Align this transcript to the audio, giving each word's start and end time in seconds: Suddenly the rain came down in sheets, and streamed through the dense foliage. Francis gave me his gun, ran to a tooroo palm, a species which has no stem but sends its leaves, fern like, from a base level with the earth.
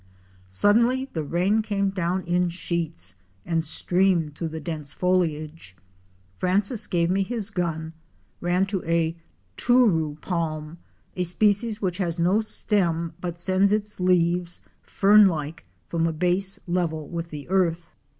Suddenly 0.47 1.11
the 1.13 1.21
rain 1.23 1.61
came 1.61 1.91
down 1.91 2.23
in 2.23 2.49
sheets, 2.49 3.13
and 3.45 3.63
streamed 3.63 4.33
through 4.35 4.47
the 4.47 4.59
dense 4.59 4.91
foliage. 4.93 5.75
Francis 6.39 6.87
gave 6.87 7.11
me 7.11 7.21
his 7.21 7.51
gun, 7.51 7.93
ran 8.39 8.65
to 8.65 8.83
a 8.83 9.15
tooroo 9.57 10.19
palm, 10.19 10.79
a 11.15 11.23
species 11.23 11.83
which 11.83 11.99
has 11.99 12.19
no 12.19 12.41
stem 12.41 13.13
but 13.21 13.37
sends 13.37 13.71
its 13.71 13.99
leaves, 13.99 14.61
fern 14.81 15.27
like, 15.27 15.67
from 15.87 16.07
a 16.07 16.13
base 16.13 16.59
level 16.67 17.07
with 17.07 17.29
the 17.29 17.47
earth. 17.49 17.87